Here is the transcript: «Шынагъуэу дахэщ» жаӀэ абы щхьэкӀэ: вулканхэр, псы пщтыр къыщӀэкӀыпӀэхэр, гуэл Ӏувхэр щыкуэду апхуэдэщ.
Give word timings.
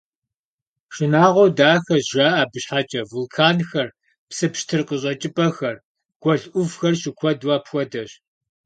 «Шынагъуэу 0.93 1.49
дахэщ» 1.57 2.05
жаӀэ 2.13 2.37
абы 2.41 2.59
щхьэкӀэ: 2.63 3.01
вулканхэр, 3.09 3.89
псы 4.29 4.47
пщтыр 4.53 4.81
къыщӀэкӀыпӀэхэр, 4.87 5.75
гуэл 6.21 6.43
Ӏувхэр 6.53 6.95
щыкуэду 7.01 7.51
апхуэдэщ. 7.55 8.11